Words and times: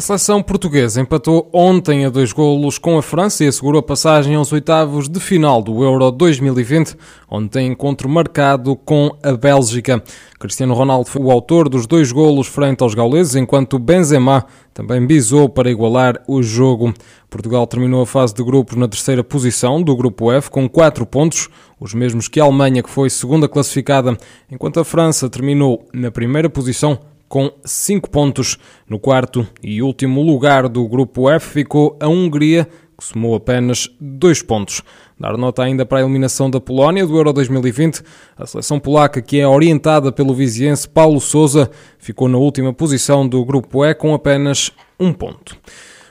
A 0.00 0.02
seleção 0.02 0.42
portuguesa 0.42 0.98
empatou 0.98 1.50
ontem 1.52 2.06
a 2.06 2.08
dois 2.08 2.32
golos 2.32 2.78
com 2.78 2.96
a 2.96 3.02
França 3.02 3.44
e 3.44 3.48
assegurou 3.48 3.80
a 3.80 3.82
passagem 3.82 4.34
aos 4.34 4.50
oitavos 4.50 5.10
de 5.10 5.20
final 5.20 5.60
do 5.60 5.84
Euro 5.84 6.10
2020, 6.10 6.96
onde 7.30 7.50
tem 7.50 7.66
encontro 7.66 8.08
marcado 8.08 8.74
com 8.76 9.14
a 9.22 9.32
Bélgica. 9.32 10.02
Cristiano 10.38 10.72
Ronaldo 10.72 11.06
foi 11.06 11.20
o 11.20 11.30
autor 11.30 11.68
dos 11.68 11.86
dois 11.86 12.12
golos 12.12 12.46
frente 12.46 12.82
aos 12.82 12.94
gauleses, 12.94 13.36
enquanto 13.36 13.78
Benzema 13.78 14.46
também 14.72 15.06
bisou 15.06 15.50
para 15.50 15.70
igualar 15.70 16.22
o 16.26 16.42
jogo. 16.42 16.94
Portugal 17.28 17.66
terminou 17.66 18.00
a 18.00 18.06
fase 18.06 18.32
de 18.32 18.42
grupos 18.42 18.78
na 18.78 18.88
terceira 18.88 19.22
posição 19.22 19.82
do 19.82 19.94
grupo 19.94 20.32
F 20.32 20.50
com 20.50 20.66
quatro 20.66 21.04
pontos, 21.04 21.50
os 21.78 21.92
mesmos 21.92 22.26
que 22.26 22.40
a 22.40 22.44
Alemanha, 22.44 22.82
que 22.82 22.88
foi 22.88 23.10
segunda 23.10 23.46
classificada, 23.46 24.16
enquanto 24.50 24.80
a 24.80 24.84
França 24.84 25.28
terminou 25.28 25.86
na 25.92 26.10
primeira 26.10 26.48
posição 26.48 26.98
com 27.30 27.52
5 27.64 28.10
pontos. 28.10 28.58
No 28.88 28.98
quarto 28.98 29.46
e 29.62 29.80
último 29.80 30.20
lugar 30.20 30.68
do 30.68 30.86
grupo 30.88 31.30
F 31.30 31.46
ficou 31.46 31.96
a 32.00 32.08
Hungria, 32.08 32.68
que 32.98 33.04
somou 33.04 33.36
apenas 33.36 33.88
2 34.00 34.42
pontos. 34.42 34.82
Dar 35.18 35.38
nota 35.38 35.62
ainda 35.62 35.86
para 35.86 35.98
a 35.98 36.00
eliminação 36.02 36.50
da 36.50 36.60
Polónia 36.60 37.06
do 37.06 37.16
Euro 37.16 37.32
2020. 37.32 38.02
A 38.36 38.46
seleção 38.46 38.80
polaca, 38.80 39.22
que 39.22 39.38
é 39.38 39.46
orientada 39.46 40.10
pelo 40.10 40.34
viziense 40.34 40.88
Paulo 40.88 41.20
Sousa, 41.20 41.70
ficou 42.00 42.28
na 42.28 42.36
última 42.36 42.72
posição 42.72 43.26
do 43.26 43.44
grupo 43.44 43.84
E 43.84 43.94
com 43.94 44.12
apenas 44.12 44.72
um 44.98 45.12
ponto. 45.12 45.56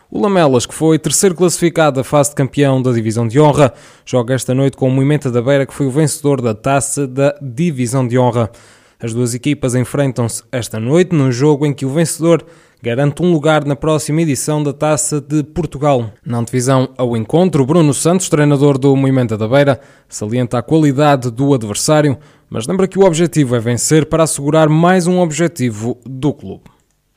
O 0.10 0.22
Lamelas, 0.22 0.66
que 0.66 0.74
foi 0.74 0.98
terceiro 0.98 1.36
classificado 1.36 1.98
da 1.98 2.04
fase 2.04 2.30
de 2.30 2.36
campeão 2.38 2.82
da 2.82 2.94
Divisão 2.94 3.28
de 3.28 3.42
Honra, 3.42 3.74
joga 4.06 4.34
esta 4.34 4.56
noite 4.56 4.78
com 4.78 4.88
o 4.88 4.92
Moimenta 4.92 5.30
da 5.30 5.42
Beira, 5.42 5.66
que 5.66 5.74
foi 5.74 5.86
o 5.86 5.92
vencedor 5.92 6.42
da 6.42 6.56
taça 6.56 7.06
da 7.06 7.36
Divisão 7.42 8.08
de 8.08 8.18
Honra. 8.18 8.50
As 9.02 9.14
duas 9.14 9.34
equipas 9.34 9.76
enfrentam-se 9.76 10.44
esta 10.52 10.78
noite 10.78 11.16
num 11.16 11.32
jogo 11.32 11.66
em 11.66 11.74
que 11.74 11.86
o 11.86 11.90
vencedor 11.90 12.46
garante 12.84 13.24
um 13.24 13.32
lugar 13.32 13.64
na 13.64 13.74
próxima 13.74 14.22
edição 14.22 14.62
da 14.62 14.74
Taça 14.74 15.22
de 15.22 15.42
Portugal. 15.42 16.12
Na 16.26 16.44
divisão 16.44 16.90
ao 16.98 17.16
encontro, 17.16 17.66
Bruno 17.66 17.94
Santos, 17.94 18.28
treinador 18.28 18.78
do 18.78 18.94
Moimenta 18.98 19.38
da 19.38 19.48
Beira, 19.48 19.80
salienta 20.10 20.58
a 20.58 20.62
qualidade 20.62 21.32
do 21.32 21.54
adversário, 21.54 22.18
mas 22.50 22.68
lembra 22.68 22.90
que 22.90 23.00
o 23.00 23.06
objetivo 23.06 23.56
é 23.56 23.60
vencer 23.60 24.06
para 24.06 24.24
assegurar 24.24 24.68
mais 24.68 25.08
um 25.08 25.22
objetivo 25.22 25.98
do 26.06 26.34
clube. 26.34 26.64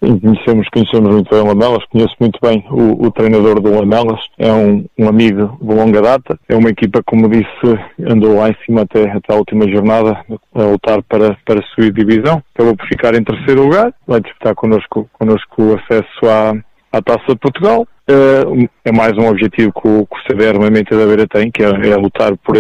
Conhecemos, 0.03 0.67
conhecemos 0.70 1.14
muito 1.14 1.31
bem 1.31 1.41
o 1.42 1.47
Lamelas, 1.47 1.84
conheço 1.84 2.17
muito 2.19 2.36
bem 2.42 2.64
o, 2.72 3.06
o 3.06 3.11
treinador 3.12 3.61
do 3.61 3.70
Lamelas, 3.70 4.19
é 4.36 4.53
um, 4.53 4.84
um, 4.98 5.08
amigo 5.08 5.56
de 5.62 5.72
longa 5.72 6.03
data, 6.03 6.36
é 6.48 6.56
uma 6.56 6.70
equipa, 6.70 7.00
como 7.06 7.28
disse, 7.28 7.78
andou 8.05 8.34
lá 8.34 8.48
em 8.48 8.56
cima 8.67 8.83
até, 8.83 9.08
até 9.08 9.33
a 9.33 9.36
última 9.36 9.64
jornada 9.70 10.19
a 10.56 10.62
lutar 10.64 11.05
para, 11.05 11.39
para 11.47 11.64
subir 11.69 11.92
divisão, 11.92 12.42
acabou 12.53 12.77
por 12.77 12.89
ficar 12.89 13.14
em 13.14 13.23
terceiro 13.23 13.62
lugar, 13.62 13.95
vai 14.05 14.20
disputar 14.20 14.56
connosco, 14.56 15.08
connosco 15.12 15.62
o 15.62 15.75
acesso 15.75 16.27
à, 16.28 16.98
à 16.98 17.00
Taça 17.00 17.28
de 17.28 17.39
Portugal, 17.39 17.83
uh, 18.11 18.69
é 18.84 18.91
mais 18.91 19.17
um 19.17 19.28
objetivo 19.28 19.73
que 19.73 19.86
o, 19.86 20.05
que 20.05 20.34
o 20.34 20.61
Mamenta 20.61 20.98
da 20.98 21.06
Beira 21.06 21.28
tem, 21.28 21.48
que 21.48 21.62
é, 21.62 21.69
é 21.69 21.97
lutar 21.97 22.36
por, 22.39 22.56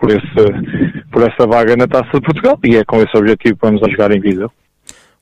por, 0.00 0.08
esse, 0.08 1.04
por 1.12 1.22
essa 1.28 1.46
vaga 1.46 1.76
na 1.76 1.86
Taça 1.86 2.12
de 2.14 2.22
Portugal, 2.22 2.58
e 2.64 2.74
é 2.74 2.84
com 2.86 3.02
esse 3.02 3.14
objetivo 3.14 3.54
que 3.54 3.66
vamos 3.66 3.82
a 3.82 3.90
jogar 3.90 4.12
em 4.12 4.20
Viseu. 4.20 4.50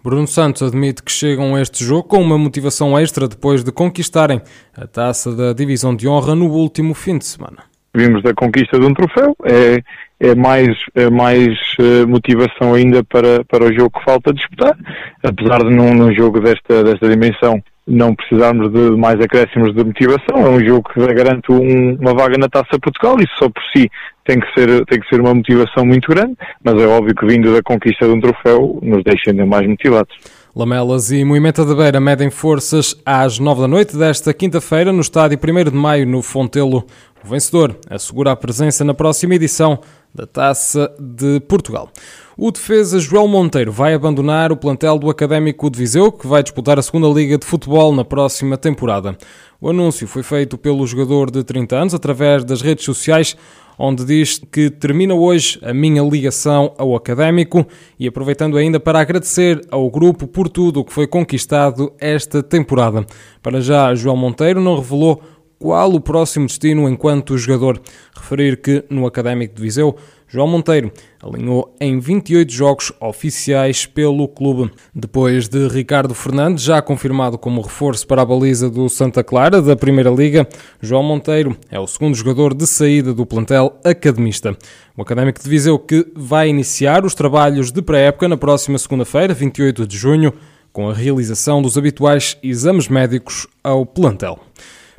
Bruno 0.04 0.26
Santos 0.26 0.62
admite 0.62 1.02
que 1.02 1.10
chegam 1.10 1.54
a 1.54 1.62
este 1.62 1.82
jogo 1.82 2.02
com 2.02 2.20
uma 2.20 2.36
motivação 2.36 2.98
extra 2.98 3.26
depois 3.26 3.64
de 3.64 3.72
conquistarem 3.72 4.38
a 4.76 4.86
taça 4.86 5.34
da 5.34 5.54
Divisão 5.54 5.96
de 5.96 6.06
Honra 6.06 6.34
no 6.34 6.44
último 6.50 6.92
fim 6.92 7.16
de 7.16 7.24
semana. 7.24 7.62
Vimos 7.96 8.22
da 8.22 8.34
conquista 8.34 8.78
de 8.78 8.84
um 8.84 8.92
troféu, 8.92 9.34
é, 9.46 9.82
é 10.20 10.34
mais, 10.34 10.76
é 10.94 11.08
mais 11.08 11.56
uh, 11.78 12.06
motivação 12.06 12.74
ainda 12.74 13.02
para, 13.02 13.42
para 13.46 13.64
o 13.64 13.72
jogo 13.72 13.98
que 13.98 14.04
falta 14.04 14.30
disputar, 14.34 14.76
apesar 15.22 15.64
de 15.64 15.74
num, 15.74 15.94
num 15.94 16.14
jogo 16.14 16.38
desta, 16.38 16.84
desta 16.84 17.08
dimensão 17.08 17.62
não 17.86 18.14
precisarmos 18.14 18.72
de 18.72 18.96
mais 18.96 19.20
acréscimos 19.20 19.74
de 19.74 19.84
motivação. 19.84 20.38
É 20.38 20.48
um 20.48 20.64
jogo 20.64 20.88
que 20.92 21.00
garante 21.00 21.52
um, 21.52 21.96
uma 22.00 22.14
vaga 22.14 22.38
na 22.38 22.48
Taça 22.48 22.78
Portugal. 22.80 23.16
Isso 23.18 23.34
só 23.38 23.48
por 23.48 23.62
si 23.74 23.90
tem 24.24 24.40
que, 24.40 24.46
ser, 24.54 24.84
tem 24.86 25.00
que 25.00 25.08
ser 25.08 25.20
uma 25.20 25.34
motivação 25.34 25.84
muito 25.84 26.08
grande, 26.10 26.34
mas 26.62 26.80
é 26.80 26.86
óbvio 26.86 27.14
que 27.14 27.26
vindo 27.26 27.52
da 27.52 27.62
conquista 27.62 28.06
de 28.06 28.12
um 28.12 28.20
troféu 28.20 28.78
nos 28.82 29.04
deixa 29.04 29.30
ainda 29.30 29.44
mais 29.44 29.66
motivados. 29.66 30.43
Lamelas 30.56 31.10
e 31.10 31.24
Moimenta 31.24 31.64
de 31.64 31.74
Beira 31.74 31.98
medem 31.98 32.30
forças 32.30 32.94
às 33.04 33.40
nove 33.40 33.62
da 33.62 33.66
noite 33.66 33.96
desta 33.96 34.32
quinta-feira 34.32 34.92
no 34.92 35.00
estádio 35.00 35.36
1 35.36 35.64
de 35.68 35.76
Maio, 35.76 36.06
no 36.06 36.22
Fontelo. 36.22 36.86
O 37.24 37.28
vencedor 37.28 37.76
assegura 37.90 38.30
a 38.30 38.36
presença 38.36 38.84
na 38.84 38.94
próxima 38.94 39.34
edição 39.34 39.80
da 40.14 40.28
Taça 40.28 40.94
de 40.96 41.40
Portugal. 41.40 41.90
O 42.36 42.52
defesa 42.52 43.00
João 43.00 43.26
Monteiro 43.26 43.72
vai 43.72 43.94
abandonar 43.94 44.52
o 44.52 44.56
plantel 44.56 44.96
do 44.96 45.10
Académico 45.10 45.68
de 45.68 45.76
Viseu, 45.76 46.12
que 46.12 46.24
vai 46.24 46.40
disputar 46.40 46.78
a 46.78 46.82
segunda 46.82 47.08
Liga 47.08 47.36
de 47.36 47.44
Futebol 47.44 47.92
na 47.92 48.04
próxima 48.04 48.56
temporada. 48.56 49.18
O 49.60 49.70
anúncio 49.70 50.06
foi 50.06 50.22
feito 50.22 50.56
pelo 50.56 50.86
jogador 50.86 51.32
de 51.32 51.42
30 51.42 51.76
anos 51.76 51.94
através 51.94 52.44
das 52.44 52.62
redes 52.62 52.84
sociais, 52.84 53.36
onde 53.78 54.04
diz 54.04 54.40
que 54.50 54.70
termina 54.70 55.14
hoje 55.14 55.58
a 55.62 55.72
minha 55.72 56.02
ligação 56.02 56.74
ao 56.78 56.94
Académico 56.94 57.66
e 57.98 58.06
aproveitando 58.06 58.56
ainda 58.56 58.78
para 58.78 59.00
agradecer 59.00 59.60
ao 59.70 59.90
grupo 59.90 60.26
por 60.26 60.48
tudo 60.48 60.80
o 60.80 60.84
que 60.84 60.92
foi 60.92 61.06
conquistado 61.06 61.92
esta 61.98 62.42
temporada. 62.42 63.04
Para 63.42 63.60
já, 63.60 63.94
João 63.94 64.16
Monteiro 64.16 64.60
não 64.60 64.76
revelou 64.76 65.20
qual 65.58 65.94
o 65.94 66.00
próximo 66.00 66.46
destino 66.46 66.88
enquanto 66.88 67.38
jogador. 67.38 67.80
Referir 68.14 68.60
que 68.60 68.84
no 68.90 69.06
Académico 69.06 69.54
de 69.54 69.62
Viseu, 69.62 69.96
João 70.34 70.48
Monteiro 70.48 70.90
alinhou 71.22 71.72
em 71.80 72.00
28 72.00 72.52
jogos 72.52 72.92
oficiais 73.00 73.86
pelo 73.86 74.26
clube. 74.26 74.68
Depois 74.92 75.46
de 75.46 75.68
Ricardo 75.68 76.12
Fernandes, 76.12 76.64
já 76.64 76.82
confirmado 76.82 77.38
como 77.38 77.60
reforço 77.60 78.04
para 78.04 78.22
a 78.22 78.24
baliza 78.24 78.68
do 78.68 78.88
Santa 78.88 79.22
Clara 79.22 79.62
da 79.62 79.76
Primeira 79.76 80.10
Liga, 80.10 80.44
João 80.82 81.04
Monteiro 81.04 81.56
é 81.70 81.78
o 81.78 81.86
segundo 81.86 82.16
jogador 82.16 82.52
de 82.52 82.66
saída 82.66 83.14
do 83.14 83.24
plantel 83.24 83.78
academista. 83.84 84.56
O 84.96 85.02
Académico 85.02 85.40
de 85.40 85.48
Viseu 85.48 85.78
que 85.78 86.04
vai 86.16 86.48
iniciar 86.48 87.04
os 87.04 87.14
trabalhos 87.14 87.70
de 87.70 87.80
pré-época 87.80 88.26
na 88.26 88.36
próxima 88.36 88.76
segunda-feira, 88.76 89.32
28 89.32 89.86
de 89.86 89.96
junho, 89.96 90.32
com 90.72 90.90
a 90.90 90.92
realização 90.92 91.62
dos 91.62 91.78
habituais 91.78 92.36
exames 92.42 92.88
médicos 92.88 93.46
ao 93.62 93.86
plantel. 93.86 94.40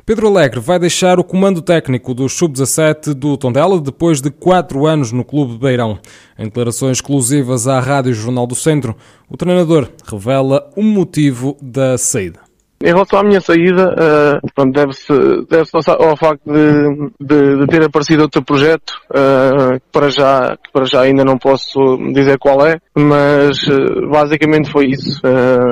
Pedro 0.06 0.28
Alegre 0.28 0.60
vai 0.60 0.78
deixar 0.78 1.18
o 1.18 1.24
comando 1.24 1.60
técnico 1.60 2.14
do 2.14 2.28
Sub-17 2.28 3.12
do 3.12 3.36
Tondela 3.36 3.80
depois 3.80 4.20
de 4.20 4.30
quatro 4.30 4.86
anos 4.86 5.10
no 5.10 5.24
Clube 5.24 5.58
Beirão. 5.58 5.98
Em 6.38 6.44
declarações 6.44 6.98
exclusivas 6.98 7.66
à 7.66 7.80
Rádio 7.80 8.14
Jornal 8.14 8.46
do 8.46 8.54
Centro, 8.54 8.94
o 9.28 9.36
treinador 9.36 9.90
revela 10.08 10.70
o 10.76 10.82
motivo 10.82 11.56
da 11.60 11.98
saída. 11.98 12.45
Em 12.86 12.90
relação 12.90 13.18
à 13.18 13.24
minha 13.24 13.40
saída, 13.40 13.92
uh, 13.98 14.70
deve-se 14.70 15.12
deve 15.50 15.68
ao 15.98 16.16
facto 16.16 16.40
de, 16.46 17.10
de, 17.20 17.58
de, 17.58 17.66
ter 17.66 17.82
aparecido 17.82 18.22
outro 18.22 18.44
projeto, 18.44 18.92
uh, 19.10 19.72
que, 19.72 19.86
para 19.90 20.08
já, 20.08 20.56
que 20.56 20.70
para 20.72 20.84
já 20.84 21.00
ainda 21.00 21.24
não 21.24 21.36
posso 21.36 21.96
dizer 22.14 22.38
qual 22.38 22.64
é, 22.64 22.78
mas 22.96 23.60
uh, 23.66 24.08
basicamente 24.08 24.70
foi 24.70 24.90
isso. 24.90 25.20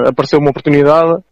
Apareceu 0.04 0.40
uma 0.40 0.50
oportunidade 0.50 1.22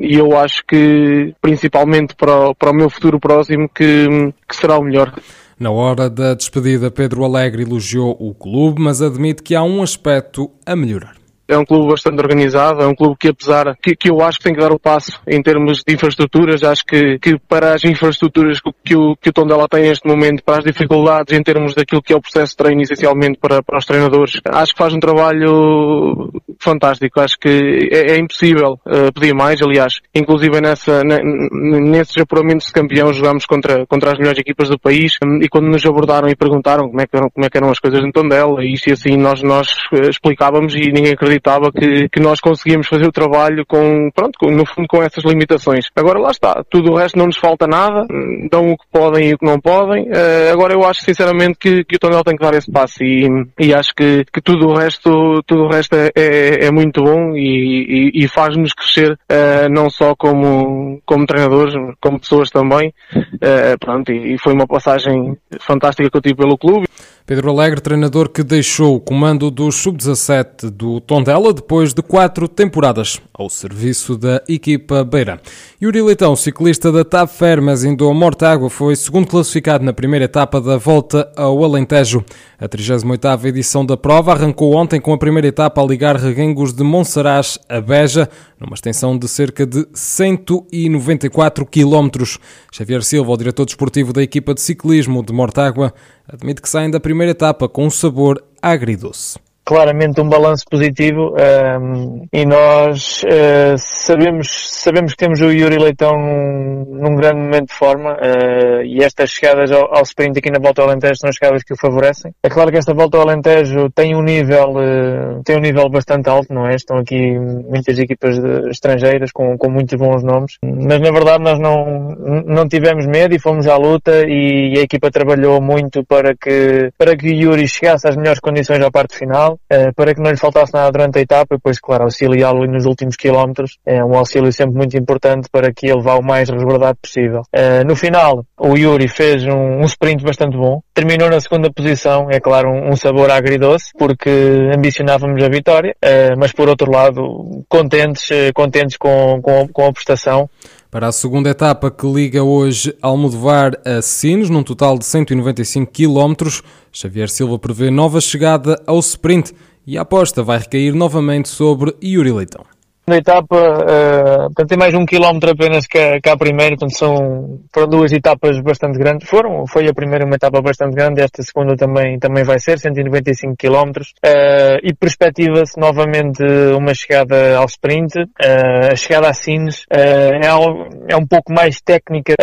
e 0.00 0.14
eu 0.16 0.38
acho 0.38 0.62
que, 0.64 1.34
principalmente 1.42 2.14
para, 2.14 2.50
o, 2.50 2.54
para 2.54 2.70
o 2.70 2.74
meu 2.74 2.88
futuro 2.88 3.18
próximo, 3.18 3.68
que, 3.68 4.06
que 4.48 4.54
será 4.54 4.78
o 4.78 4.84
melhor. 4.84 5.12
Na 5.58 5.72
hora 5.72 6.08
da 6.08 6.34
despedida, 6.34 6.88
Pedro 6.88 7.24
Alegre 7.24 7.62
elogiou 7.62 8.16
o 8.20 8.32
clube, 8.32 8.80
mas 8.80 9.02
admite 9.02 9.42
que 9.42 9.56
há 9.56 9.62
um 9.64 9.82
aspecto 9.82 10.52
a 10.64 10.76
melhorar 10.76 11.23
é 11.46 11.58
um 11.58 11.64
clube 11.64 11.88
bastante 11.88 12.20
organizado, 12.20 12.82
é 12.82 12.86
um 12.86 12.94
clube 12.94 13.16
que 13.18 13.28
apesar 13.28 13.76
que, 13.82 13.94
que 13.94 14.10
eu 14.10 14.20
acho 14.22 14.38
que 14.38 14.44
tem 14.44 14.54
que 14.54 14.60
dar 14.60 14.72
o 14.72 14.78
passo 14.78 15.20
em 15.26 15.42
termos 15.42 15.82
de 15.86 15.94
infraestruturas, 15.94 16.62
acho 16.62 16.84
que, 16.84 17.18
que 17.18 17.38
para 17.38 17.74
as 17.74 17.84
infraestruturas 17.84 18.60
que, 18.60 18.70
que, 18.84 18.96
o, 18.96 19.14
que 19.16 19.28
o 19.28 19.32
Tondela 19.32 19.68
tem 19.68 19.82
neste 19.82 20.08
momento, 20.08 20.42
para 20.42 20.58
as 20.58 20.64
dificuldades 20.64 21.36
em 21.36 21.42
termos 21.42 21.74
daquilo 21.74 22.02
que 22.02 22.12
é 22.12 22.16
o 22.16 22.20
processo 22.20 22.52
de 22.52 22.56
treino 22.56 22.82
essencialmente 22.82 23.38
para, 23.38 23.62
para 23.62 23.78
os 23.78 23.84
treinadores, 23.84 24.40
acho 24.46 24.72
que 24.72 24.78
faz 24.78 24.94
um 24.94 25.00
trabalho 25.00 26.32
fantástico, 26.58 27.20
acho 27.20 27.38
que 27.38 27.88
é, 27.92 28.12
é 28.12 28.18
impossível 28.18 28.78
uh, 28.86 29.12
pedir 29.12 29.34
mais, 29.34 29.60
aliás, 29.60 30.00
inclusive 30.14 30.60
nessa, 30.60 31.02
nesses 31.04 32.16
apuramentos 32.16 32.68
de 32.68 32.72
campeão 32.72 33.12
jogámos 33.12 33.44
contra, 33.44 33.86
contra 33.86 34.12
as 34.12 34.18
melhores 34.18 34.38
equipas 34.38 34.68
do 34.68 34.78
país 34.78 35.16
um, 35.24 35.42
e 35.42 35.48
quando 35.48 35.66
nos 35.66 35.84
abordaram 35.84 36.28
e 36.28 36.36
perguntaram 36.36 36.88
como 36.88 37.00
é 37.00 37.06
que, 37.06 37.18
como 37.18 37.44
é 37.44 37.50
que 37.50 37.58
eram 37.58 37.70
as 37.70 37.78
coisas 37.78 38.02
no 38.02 38.12
Tondela 38.12 38.64
e 38.64 38.72
isso 38.72 38.88
e 38.88 38.92
assim 38.92 39.16
nós, 39.16 39.42
nós 39.42 39.68
uh, 39.92 40.08
explicávamos 40.08 40.74
e 40.74 40.90
ninguém 40.90 41.12
acreditava 41.12 41.33
acreditava 41.34 41.72
que, 41.72 42.08
que 42.08 42.20
nós 42.20 42.40
conseguíamos 42.40 42.86
fazer 42.86 43.06
o 43.06 43.12
trabalho 43.12 43.64
com, 43.66 44.10
pronto, 44.14 44.38
com, 44.38 44.50
no 44.50 44.64
fundo 44.66 44.86
com 44.88 45.02
essas 45.02 45.24
limitações. 45.24 45.86
Agora 45.96 46.18
lá 46.18 46.30
está, 46.30 46.62
tudo 46.70 46.92
o 46.92 46.96
resto 46.96 47.18
não 47.18 47.26
nos 47.26 47.36
falta 47.36 47.66
nada, 47.66 48.06
dão 48.50 48.72
o 48.72 48.76
que 48.76 48.84
podem 48.92 49.30
e 49.30 49.34
o 49.34 49.38
que 49.38 49.46
não 49.46 49.60
podem. 49.60 50.04
Uh, 50.04 50.52
agora 50.52 50.74
eu 50.74 50.84
acho 50.84 51.04
sinceramente 51.04 51.58
que, 51.58 51.84
que 51.84 51.96
o 51.96 51.98
Tondela 51.98 52.24
tem 52.24 52.36
que 52.36 52.42
dar 52.42 52.54
esse 52.54 52.70
passo 52.70 53.02
e, 53.02 53.28
e 53.58 53.74
acho 53.74 53.94
que, 53.94 54.24
que 54.32 54.40
tudo 54.40 54.68
o 54.68 54.74
resto, 54.74 55.42
tudo 55.46 55.64
o 55.64 55.68
resto 55.68 55.94
é, 55.94 56.10
é, 56.14 56.66
é 56.66 56.70
muito 56.70 57.02
bom 57.02 57.34
e, 57.34 58.12
e, 58.14 58.24
e 58.24 58.28
faz-nos 58.28 58.72
crescer 58.72 59.12
uh, 59.12 59.68
não 59.70 59.90
só 59.90 60.14
como, 60.14 61.00
como 61.04 61.26
treinadores, 61.26 61.74
como 62.00 62.20
pessoas 62.20 62.50
também. 62.50 62.92
Uh, 63.14 63.78
pronto, 63.80 64.12
e, 64.12 64.34
e 64.34 64.38
foi 64.38 64.52
uma 64.52 64.66
passagem 64.66 65.36
fantástica 65.60 66.10
que 66.10 66.16
eu 66.16 66.22
tive 66.22 66.36
pelo 66.36 66.58
clube. 66.58 66.86
Pedro 67.26 67.50
Alegre, 67.50 67.80
treinador 67.80 68.28
que 68.28 68.42
deixou 68.42 68.96
o 68.96 69.00
comando 69.00 69.50
do 69.50 69.72
Sub-17 69.72 70.68
do 70.68 71.00
Tondela 71.00 71.54
depois 71.54 71.94
de 71.94 72.02
quatro 72.02 72.46
temporadas 72.46 73.18
ao 73.32 73.48
serviço 73.48 74.18
da 74.18 74.42
equipa 74.46 75.02
Beira. 75.02 75.40
Yuri 75.84 76.00
Leitão, 76.00 76.34
ciclista 76.34 76.90
da 76.90 77.04
TAP 77.04 77.28
Fermas 77.28 77.84
indo 77.84 78.08
a 78.08 78.14
Mortágua, 78.14 78.70
foi 78.70 78.96
segundo 78.96 79.26
classificado 79.26 79.84
na 79.84 79.92
primeira 79.92 80.24
etapa 80.24 80.58
da 80.58 80.78
volta 80.78 81.30
ao 81.36 81.62
Alentejo. 81.62 82.24
A 82.58 82.66
38ª 82.66 83.44
edição 83.44 83.84
da 83.84 83.94
prova 83.94 84.32
arrancou 84.32 84.74
ontem 84.74 84.98
com 84.98 85.12
a 85.12 85.18
primeira 85.18 85.46
etapa 85.46 85.82
a 85.82 85.84
ligar 85.84 86.16
Reguengos 86.16 86.72
de 86.72 86.82
Monsaraz 86.82 87.58
a 87.68 87.82
Beja, 87.82 88.30
numa 88.58 88.72
extensão 88.72 89.18
de 89.18 89.28
cerca 89.28 89.66
de 89.66 89.86
194 89.92 91.66
quilómetros. 91.66 92.38
Xavier 92.72 93.02
Silva, 93.02 93.32
o 93.32 93.36
diretor 93.36 93.66
desportivo 93.66 94.10
da 94.10 94.22
equipa 94.22 94.54
de 94.54 94.62
ciclismo 94.62 95.22
de 95.22 95.34
Mortágua, 95.34 95.92
admite 96.26 96.62
que 96.62 96.68
saem 96.70 96.90
da 96.90 96.98
primeira 96.98 97.32
etapa 97.32 97.68
com 97.68 97.84
um 97.84 97.90
sabor 97.90 98.42
agridoce 98.62 99.43
claramente 99.64 100.20
um 100.20 100.28
balanço 100.28 100.64
positivo 100.70 101.34
um, 101.34 102.26
e 102.32 102.44
nós 102.44 103.22
uh, 103.24 103.76
sabemos, 103.78 104.48
sabemos 104.70 105.12
que 105.12 105.16
temos 105.16 105.40
o 105.40 105.50
Yuri 105.50 105.78
Leitão 105.78 106.12
num, 106.12 106.84
num 106.86 107.16
grande 107.16 107.40
momento 107.40 107.68
de 107.68 107.74
forma 107.74 108.12
uh, 108.12 108.82
e 108.84 109.02
estas 109.02 109.30
chegadas 109.30 109.72
ao, 109.72 109.96
ao, 109.96 110.02
sprint 110.02 110.38
aqui 110.38 110.50
na 110.50 110.58
Volta 110.58 110.82
ao 110.82 110.88
Alentejo 110.88 111.16
são 111.16 111.30
as 111.30 111.36
chegadas 111.36 111.62
que 111.62 111.72
o 111.72 111.76
favorecem. 111.76 112.32
É 112.42 112.50
claro 112.50 112.70
que 112.70 112.76
esta 112.76 112.92
Volta 112.92 113.16
ao 113.16 113.22
Alentejo 113.22 113.88
tem 113.94 114.14
um 114.14 114.22
nível, 114.22 114.72
uh, 114.72 115.42
tem 115.44 115.56
um 115.56 115.60
nível 115.60 115.88
bastante 115.88 116.28
alto, 116.28 116.52
não 116.52 116.66
é? 116.66 116.74
Estão 116.74 116.98
aqui 116.98 117.38
muitas 117.38 117.98
equipas 117.98 118.36
estrangeiras 118.68 119.32
com, 119.32 119.56
com 119.56 119.70
muitos 119.70 119.98
bons 119.98 120.22
nomes, 120.22 120.58
mas 120.62 121.00
na 121.00 121.10
verdade 121.10 121.42
nós 121.42 121.58
não, 121.58 122.10
não 122.46 122.68
tivemos 122.68 123.06
medo 123.06 123.34
e 123.34 123.40
fomos 123.40 123.66
à 123.66 123.76
luta 123.76 124.24
e 124.26 124.74
a 124.78 124.82
equipa 124.82 125.10
trabalhou 125.10 125.60
muito 125.62 126.04
para 126.04 126.34
que, 126.34 126.90
para 126.98 127.16
que 127.16 127.28
o 127.28 127.34
Yuri 127.34 127.66
chegasse 127.66 128.06
às 128.06 128.16
melhores 128.16 128.40
condições 128.40 128.82
à 128.82 128.90
parte 128.90 129.16
final 129.16 129.53
uh, 129.54 129.94
para 129.94 130.14
que 130.14 130.20
não 130.20 130.30
lhe 130.30 130.36
faltasse 130.36 130.72
nada 130.72 130.90
durante 130.90 131.18
a 131.18 131.22
etapa 131.22 131.54
e 131.54 131.56
depois, 131.56 131.78
claro, 131.78 132.04
auxiliá-lo 132.04 132.66
nos 132.66 132.84
últimos 132.84 133.16
quilómetros. 133.16 133.78
É 133.86 134.04
um 134.04 134.16
auxílio 134.16 134.52
sempre 134.52 134.76
muito 134.76 134.96
importante 134.96 135.48
para 135.50 135.72
que 135.72 135.86
ele 135.86 136.02
vá 136.02 136.14
o 136.14 136.22
mais 136.22 136.48
resguardado 136.48 136.98
possível. 137.00 137.42
Uh, 137.54 137.86
no 137.86 137.96
final, 137.96 138.44
o 138.58 138.76
Yuri 138.76 139.08
fez 139.08 139.44
um, 139.44 139.80
um, 139.80 139.84
sprint 139.84 140.22
bastante 140.24 140.56
bom. 140.56 140.80
Terminou 140.92 141.28
na 141.28 141.40
segunda 141.40 141.72
posição, 141.72 142.28
é 142.30 142.40
claro, 142.40 142.70
um, 142.70 142.90
um 142.90 142.96
sabor 142.96 143.30
agridoce, 143.30 143.90
porque 143.98 144.30
ambicionávamos 144.76 145.42
a 145.42 145.48
vitória, 145.48 145.96
uh, 146.04 146.38
mas 146.38 146.52
por 146.52 146.68
outro 146.68 146.90
lado, 146.90 147.64
contentes, 147.68 148.28
contentes 148.54 148.96
com, 148.96 149.40
com, 149.42 149.68
com 149.68 149.86
a 149.86 149.92
prestação. 149.92 150.48
Para 150.94 151.08
a 151.08 151.12
segunda 151.12 151.50
etapa 151.50 151.90
que 151.90 152.06
liga 152.06 152.44
hoje 152.44 152.96
Almodovar 153.02 153.72
a 153.84 154.00
Sines, 154.00 154.48
num 154.48 154.62
total 154.62 154.96
de 154.96 155.04
195 155.04 155.90
km, 155.90 156.48
Xavier 156.92 157.28
Silva 157.28 157.58
prevê 157.58 157.90
nova 157.90 158.20
chegada 158.20 158.80
ao 158.86 159.00
sprint 159.00 159.52
e 159.84 159.98
a 159.98 160.02
aposta 160.02 160.40
vai 160.40 160.56
recair 160.56 160.94
novamente 160.94 161.48
sobre 161.48 161.96
Yuri 162.00 162.30
Leitão 162.30 162.64
na 163.06 163.16
etapa, 163.16 163.56
uh, 163.56 164.44
portanto, 164.46 164.68
tem 164.68 164.78
mais 164.78 164.94
um 164.94 165.04
quilómetro 165.04 165.50
apenas 165.50 165.86
que 165.86 165.98
a, 165.98 166.20
que 166.20 166.28
a 166.28 166.36
primeira, 166.36 166.74
portanto, 166.76 166.96
são, 166.96 167.60
foram 167.72 167.88
duas 167.88 168.12
etapas 168.12 168.58
bastante 168.60 168.98
grandes. 168.98 169.28
Foram, 169.28 169.66
foi 169.66 169.86
a 169.86 169.94
primeira 169.94 170.24
uma 170.24 170.36
etapa 170.36 170.62
bastante 170.62 170.94
grande, 170.94 171.20
esta 171.20 171.42
segunda 171.42 171.76
também, 171.76 172.18
também 172.18 172.44
vai 172.44 172.58
ser, 172.58 172.78
195 172.78 173.56
quilómetros, 173.56 174.14
uh, 174.24 174.78
e 174.82 174.94
perspectiva-se 174.94 175.78
novamente 175.78 176.42
uma 176.74 176.94
chegada 176.94 177.58
ao 177.58 177.66
sprint, 177.66 178.18
uh, 178.18 178.92
a 178.92 178.96
chegada 178.96 179.28
a 179.28 179.34
Sines, 179.34 179.82
uh, 179.82 180.40
é, 180.42 181.12
é 181.12 181.16
um 181.16 181.26
pouco 181.26 181.52
mais 181.52 181.80
técnica, 181.82 182.34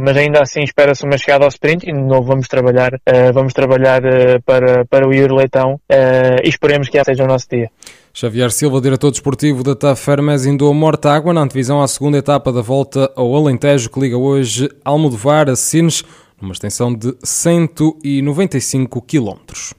mas 0.00 0.16
ainda 0.16 0.40
assim 0.40 0.62
espera-se 0.62 1.04
uma 1.04 1.18
chegada 1.18 1.44
ao 1.44 1.48
sprint, 1.48 1.84
e 1.84 1.92
de 1.92 2.00
novo 2.00 2.22
vamos 2.22 2.48
trabalhar, 2.48 2.90
vamos 3.32 3.52
trabalhar 3.52 4.00
para, 4.44 4.84
para 4.86 5.06
o 5.06 5.12
Iur 5.12 5.32
Leitão, 5.32 5.78
e 6.42 6.48
esperemos 6.48 6.88
que 6.88 7.02
seja 7.04 7.24
o 7.24 7.26
nosso 7.26 7.46
dia. 7.50 7.70
Xavier 8.20 8.50
Silva, 8.50 8.80
diretor 8.80 9.12
desportivo 9.12 9.62
da 9.62 9.76
TAF 9.76 10.02
Fermes, 10.02 10.44
indou 10.44 10.74
morta 10.74 11.12
água 11.12 11.32
na 11.32 11.40
antevisão 11.40 11.80
à 11.80 11.86
segunda 11.86 12.18
etapa 12.18 12.52
da 12.52 12.60
volta 12.60 13.08
ao 13.14 13.32
Alentejo, 13.36 13.88
que 13.88 14.00
liga 14.00 14.18
hoje 14.18 14.68
Almodovar 14.84 15.48
a 15.48 15.54
Sines, 15.54 16.02
numa 16.42 16.52
extensão 16.52 16.92
de 16.92 17.16
195 17.22 19.00
quilómetros. 19.02 19.72